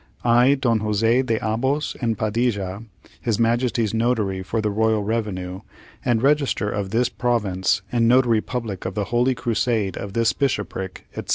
[0.25, 2.81] I, DON JOSE DE ABOS AND PADILLA,
[3.21, 5.61] His Majesty's Notary for the Royal Revenue,
[6.03, 11.05] and Register of this Province, and Notary Public of the Holy Crusade of this Bishopric,
[11.15, 11.29] etc.